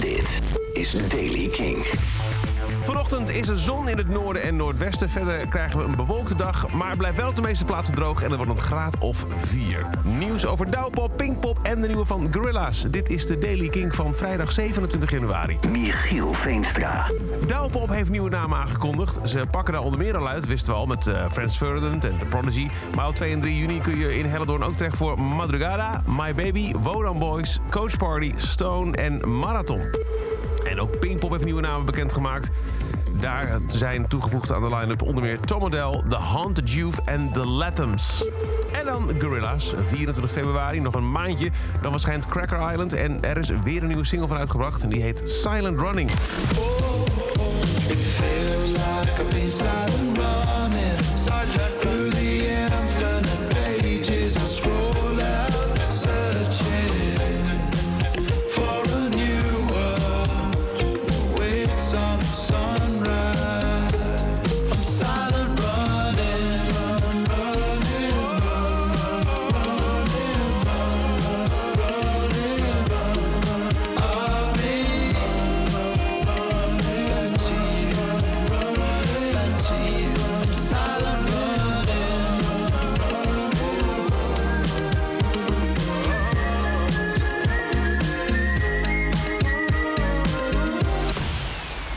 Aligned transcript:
Dit 0.00 0.40
is 0.72 0.90
Daily 1.08 1.48
King. 1.48 1.86
Vanochtend 2.88 3.30
is 3.30 3.48
er 3.48 3.58
zon 3.58 3.88
in 3.88 3.96
het 3.96 4.08
noorden 4.08 4.42
en 4.42 4.56
noordwesten. 4.56 5.08
Verder 5.08 5.46
krijgen 5.48 5.78
we 5.78 5.84
een 5.84 5.96
bewolkte 5.96 6.36
dag, 6.36 6.72
maar 6.72 6.96
blijft 6.96 7.16
wel 7.16 7.28
op 7.28 7.36
de 7.36 7.42
meeste 7.42 7.64
plaatsen 7.64 7.94
droog 7.94 8.22
en 8.22 8.30
er 8.30 8.36
wordt 8.36 8.52
een 8.52 8.60
graad 8.60 8.98
of 8.98 9.26
4. 9.34 9.86
Nieuws 10.02 10.46
over 10.46 10.70
Douwpop, 10.70 11.16
Pinkpop 11.16 11.58
en 11.62 11.80
de 11.80 11.86
nieuwe 11.86 12.04
van 12.04 12.28
Gorilla's. 12.32 12.82
Dit 12.82 13.08
is 13.08 13.26
de 13.26 13.38
Daily 13.38 13.68
King 13.68 13.94
van 13.94 14.14
vrijdag 14.14 14.52
27 14.52 15.10
januari. 15.10 15.58
Michiel 15.70 16.32
Veenstra. 16.32 17.10
Douwpop 17.46 17.88
heeft 17.88 18.10
nieuwe 18.10 18.30
namen 18.30 18.58
aangekondigd. 18.58 19.28
Ze 19.28 19.46
pakken 19.50 19.72
daar 19.72 19.82
onder 19.82 19.98
meer 19.98 20.16
al 20.16 20.28
uit, 20.28 20.46
wisten 20.46 20.72
we 20.72 20.78
al, 20.78 20.86
met 20.86 21.06
uh, 21.06 21.30
Frans 21.30 21.56
Ferdinand 21.56 22.04
en 22.04 22.18
The 22.18 22.24
Prodigy. 22.24 22.68
Maar 22.94 23.08
op 23.08 23.14
2 23.14 23.32
en 23.32 23.40
3 23.40 23.56
juni 23.56 23.80
kun 23.80 23.98
je 23.98 24.14
in 24.14 24.24
Hellendoorn 24.24 24.62
ook 24.62 24.76
terecht 24.76 24.96
voor 24.96 25.20
Madrugada, 25.20 26.02
My 26.06 26.34
Baby, 26.34 26.72
Wodan 26.82 27.18
Boys, 27.18 27.60
Coach 27.70 27.96
Party, 27.96 28.32
Stone 28.36 28.96
en 28.96 29.38
Marathon. 29.38 29.80
En 30.78 30.84
ook 30.84 30.98
Pinkpop 30.98 31.30
heeft 31.30 31.44
nieuwe 31.44 31.60
namen 31.60 31.86
bekendgemaakt. 31.86 32.50
Daar 33.20 33.58
zijn 33.66 34.08
toegevoegd 34.08 34.52
aan 34.52 34.62
de 34.62 34.76
line-up 34.76 35.02
onder 35.02 35.22
meer 35.22 35.40
Tom 35.40 35.62
Odell, 35.62 36.02
The 36.08 36.16
Haunted 36.16 36.72
Youth 36.72 37.04
en 37.04 37.30
The 37.32 37.46
Latums. 37.46 38.24
En 38.72 38.84
dan 38.84 39.10
Gorilla's, 39.18 39.74
24 39.82 40.32
februari, 40.32 40.80
nog 40.80 40.94
een 40.94 41.10
maandje. 41.10 41.50
Dan 41.82 41.90
verschijnt 41.90 42.26
Cracker 42.26 42.70
Island 42.70 42.92
en 42.92 43.22
er 43.22 43.38
is 43.38 43.48
weer 43.62 43.82
een 43.82 43.88
nieuwe 43.88 44.04
single 44.04 44.28
van 44.28 44.36
uitgebracht. 44.36 44.82
En 44.82 44.88
die 44.88 45.02
heet 45.02 45.22
Silent 45.24 45.80
Running. 45.80 46.10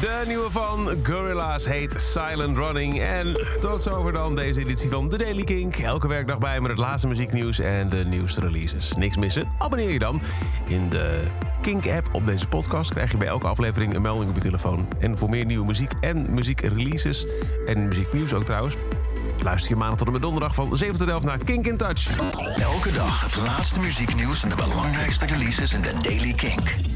De 0.00 0.22
nieuwe 0.26 0.50
van 0.50 0.88
Gorilla's 1.02 1.66
heet 1.66 2.00
Silent 2.00 2.58
Running. 2.58 3.00
En 3.00 3.46
tot 3.60 3.82
zover 3.82 4.12
dan 4.12 4.36
deze 4.36 4.60
editie 4.60 4.90
van 4.90 5.08
The 5.08 5.16
Daily 5.16 5.44
Kink. 5.44 5.76
Elke 5.76 6.08
werkdag 6.08 6.38
bij 6.38 6.60
met 6.60 6.70
het 6.70 6.78
laatste 6.78 7.06
muzieknieuws 7.08 7.58
en 7.58 7.88
de 7.88 8.04
nieuwste 8.04 8.40
releases. 8.40 8.92
Niks 8.92 9.16
missen? 9.16 9.48
Abonneer 9.58 9.90
je 9.90 9.98
dan. 9.98 10.20
In 10.66 10.88
de 10.88 11.22
Kink-app 11.60 12.08
op 12.12 12.26
deze 12.26 12.48
podcast 12.48 12.90
krijg 12.90 13.10
je 13.10 13.16
bij 13.16 13.26
elke 13.26 13.46
aflevering 13.46 13.94
een 13.94 14.02
melding 14.02 14.30
op 14.30 14.36
je 14.36 14.42
telefoon. 14.42 14.88
En 14.98 15.18
voor 15.18 15.30
meer 15.30 15.44
nieuwe 15.44 15.66
muziek 15.66 15.92
en 16.00 16.34
muziekreleases 16.34 17.26
en 17.66 17.88
muzieknieuws 17.88 18.32
ook 18.32 18.44
trouwens... 18.44 18.76
Luister 19.42 19.70
je 19.70 19.76
maandag 19.76 19.98
tot 19.98 20.06
en 20.06 20.12
met 20.12 20.22
donderdag 20.22 20.54
van 20.54 20.76
7 20.76 20.98
tot 20.98 21.08
11 21.08 21.24
naar 21.24 21.44
Kink 21.44 21.66
in 21.66 21.76
Touch. 21.76 22.18
Elke 22.56 22.92
dag 22.92 23.20
het 23.20 23.36
laatste 23.36 23.80
muzieknieuws 23.80 24.42
en 24.42 24.48
de 24.48 24.56
belangrijkste 24.56 25.26
releases 25.26 25.74
in 25.74 25.80
de 25.80 25.92
Daily 26.02 26.32
Kink. 26.32 26.95